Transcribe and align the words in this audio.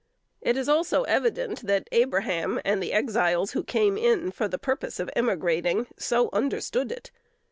It 0.41 0.57
is 0.57 0.67
also 0.67 1.03
evident 1.03 1.61
that 1.67 1.87
Abraham 1.91 2.59
and 2.65 2.81
the 2.81 2.91
Exiles 2.91 3.51
who 3.51 3.63
came 3.63 3.99
in 3.99 4.31
for 4.31 4.47
the 4.47 4.57
purpose 4.57 4.99
of 4.99 5.11
emigrating 5.15 5.85
so 5.95 6.31
understood 6.33 6.91
it. 6.91 7.11